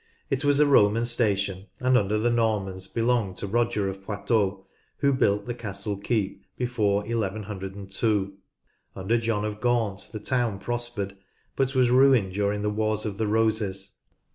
[0.31, 4.65] It was a Roman station and under the Normans belonged to Roger of Poitou,
[4.97, 8.33] who built the Castle Keep before 1 102.
[8.95, 11.17] Under John of Gaunt the town prospered,
[11.55, 13.97] but was ruined during the Wars of the Roses.